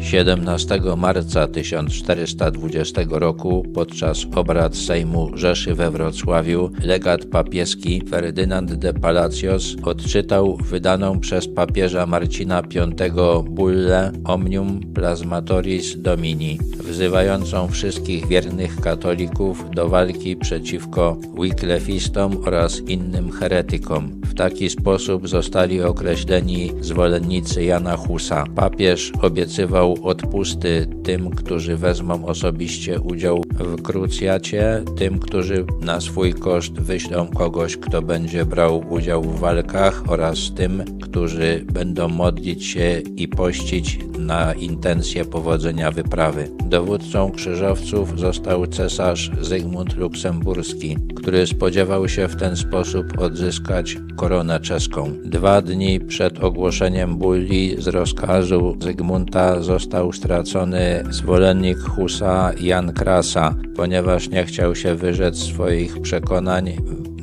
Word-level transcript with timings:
17 0.00 0.80
marca 0.96 1.46
1420 1.48 3.06
roku 3.10 3.62
podczas 3.74 4.26
obrad 4.34 4.76
Sejmu 4.76 5.30
Rzeszy 5.34 5.74
we 5.74 5.90
Wrocławiu 5.90 6.70
legat 6.82 7.24
papieski 7.24 8.02
Ferdynand 8.10 8.74
de 8.74 8.92
Palacios 8.92 9.76
odczytał 9.82 10.56
wydaną 10.56 11.20
przez 11.20 11.48
papieża 11.48 12.06
Marcina 12.06 12.62
V 12.62 13.44
bullę 13.50 14.12
Omnium 14.24 14.80
Plasmatoris 14.94 16.02
Domini, 16.02 16.58
wzywającą 16.90 17.68
wszystkich 17.68 18.26
wiernych 18.26 18.80
katolików 18.80 19.64
do 19.74 19.88
walki 19.88 20.36
przeciwko 20.36 21.16
Wyclefistom 21.38 22.36
oraz 22.44 22.80
innym 22.80 23.32
heretykom. 23.32 24.20
W 24.24 24.34
taki 24.34 24.70
sposób 24.70 25.28
zostali 25.28 25.82
określeni 25.82 26.72
zwolennicy 26.80 27.64
Jana 27.64 27.96
Husa. 27.96 28.44
Papież 28.56 29.12
obiecywał 29.22 29.96
odpusty 30.02 30.86
tym, 31.02 31.30
którzy 31.30 31.76
wezmą 31.76 32.26
osobiście 32.26 33.00
udział 33.00 33.44
w 33.58 33.82
krucjacie, 33.82 34.82
tym, 34.98 35.18
którzy 35.18 35.64
na 35.80 36.00
swój 36.00 36.34
koszt 36.34 36.72
wyślą 36.72 37.28
kogoś, 37.28 37.76
kto 37.76 38.02
będzie 38.02 38.44
brał 38.44 38.84
udział 38.90 39.22
w 39.22 39.40
walkach 39.40 40.02
oraz 40.08 40.38
tym, 40.54 40.84
którzy 41.02 41.64
będą 41.72 42.08
modlić 42.08 42.66
się 42.66 43.02
i 43.16 43.28
pościć 43.28 43.98
na 44.18 44.52
intencje 44.54 45.24
powodzenia 45.24 45.90
wyprawy. 45.90 46.48
Dowódcą 46.80 47.30
krzyżowców 47.30 48.20
został 48.20 48.66
cesarz 48.66 49.30
Zygmunt 49.40 49.96
Luksemburski, 49.96 50.96
który 51.16 51.46
spodziewał 51.46 52.08
się 52.08 52.28
w 52.28 52.36
ten 52.36 52.56
sposób 52.56 53.18
odzyskać 53.18 53.96
koronę 54.16 54.60
czeską. 54.60 55.12
Dwa 55.24 55.62
dni 55.62 56.00
przed 56.00 56.44
ogłoszeniem 56.44 57.16
bulli 57.16 57.82
z 57.82 57.88
rozkazu 57.88 58.76
Zygmunta 58.82 59.62
został 59.62 60.12
stracony 60.12 61.04
zwolennik 61.10 61.78
Husa 61.78 62.52
Jan 62.60 62.92
Krasa, 62.92 63.54
ponieważ 63.76 64.28
nie 64.28 64.44
chciał 64.44 64.74
się 64.74 64.94
wyrzec 64.94 65.38
swoich 65.38 66.00
przekonań 66.00 66.72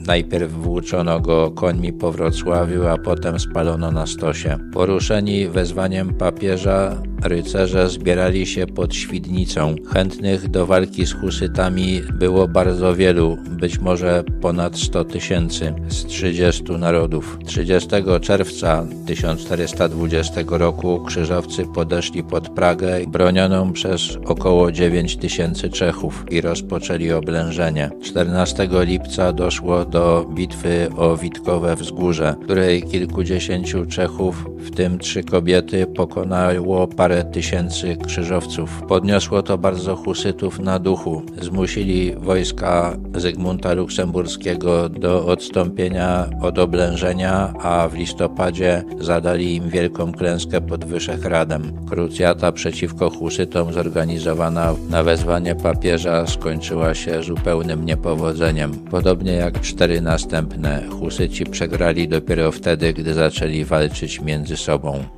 Najpierw 0.07 0.51
włóczono 0.51 1.19
go 1.19 1.51
końmi 1.51 1.93
po 1.93 2.11
Wrocławiu, 2.11 2.87
a 2.87 2.97
potem 2.97 3.39
spalono 3.39 3.91
na 3.91 4.07
stosie. 4.07 4.57
Poruszeni 4.73 5.47
wezwaniem 5.47 6.13
papieża, 6.13 7.01
rycerze 7.23 7.89
zbierali 7.89 8.45
się 8.45 8.67
pod 8.67 8.95
Świdnicą. 8.95 9.75
Chętnych 9.93 10.47
do 10.49 10.65
walki 10.65 11.05
z 11.05 11.13
husytami 11.13 12.01
było 12.13 12.47
bardzo 12.47 12.95
wielu, 12.95 13.37
być 13.49 13.79
może 13.79 14.23
ponad 14.41 14.77
100 14.77 15.05
tysięcy 15.05 15.73
z 15.87 16.05
30 16.05 16.63
narodów. 16.63 17.37
30 17.45 17.89
czerwca 18.21 18.85
1420 19.05 20.41
roku 20.49 21.03
krzyżowcy 21.05 21.65
podeszli 21.75 22.23
pod 22.23 22.49
Pragę 22.49 22.99
bronioną 23.07 23.73
przez 23.73 24.17
około 24.25 24.71
9 24.71 25.17
tysięcy 25.17 25.69
Czechów 25.69 26.25
i 26.31 26.41
rozpoczęli 26.41 27.11
oblężenie. 27.11 27.89
14 28.03 28.69
lipca 28.71 29.33
doszło 29.33 29.85
do 29.85 30.25
bitwy 30.33 30.87
o 30.97 31.17
Witkowe 31.17 31.75
Wzgórze, 31.75 32.35
której 32.43 32.83
kilkudziesięciu 32.83 33.85
Czechów, 33.85 34.45
w 34.57 34.71
tym 34.71 34.99
trzy 34.99 35.23
kobiety, 35.23 35.87
pokonało 35.87 36.87
parę 36.87 37.06
tysięcy 37.07 37.97
krzyżowców. 38.07 38.81
Podniosło 38.87 39.43
to 39.43 39.57
bardzo 39.57 39.95
husytów 39.95 40.59
na 40.59 40.79
duchu. 40.79 41.21
Zmusili 41.41 42.15
wojska 42.15 42.97
Zygmunta 43.15 43.73
Luksemburskiego 43.73 44.89
do 44.89 45.25
odstąpienia 45.25 46.29
od 46.41 46.59
oblężenia, 46.59 47.53
a 47.59 47.87
w 47.87 47.93
listopadzie 47.93 48.83
zadali 48.99 49.55
im 49.55 49.69
wielką 49.69 50.11
klęskę 50.11 50.61
pod 50.61 50.85
Wyszehradem. 50.85 51.85
Krucjata 51.89 52.51
przeciwko 52.51 53.09
husytom 53.09 53.73
zorganizowana 53.73 54.73
na 54.89 55.03
wezwanie 55.03 55.55
papieża 55.55 56.27
skończyła 56.27 56.93
się 56.93 57.23
zupełnym 57.23 57.85
niepowodzeniem. 57.85 58.71
Podobnie 58.71 59.33
jak 59.33 59.61
cztery 59.61 60.01
następne, 60.01 60.83
husyci 60.99 61.45
przegrali 61.45 62.07
dopiero 62.07 62.51
wtedy, 62.51 62.93
gdy 62.93 63.13
zaczęli 63.13 63.65
walczyć 63.65 64.21
między 64.21 64.57
sobą. 64.57 65.16